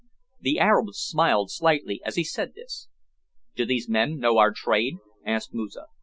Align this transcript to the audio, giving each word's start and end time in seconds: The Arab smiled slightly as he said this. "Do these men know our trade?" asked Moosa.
The 0.39 0.57
Arab 0.57 0.95
smiled 0.95 1.51
slightly 1.51 2.01
as 2.03 2.15
he 2.15 2.23
said 2.23 2.55
this. 2.55 2.87
"Do 3.55 3.67
these 3.67 3.87
men 3.87 4.17
know 4.17 4.39
our 4.39 4.51
trade?" 4.51 4.97
asked 5.23 5.53
Moosa. 5.53 5.85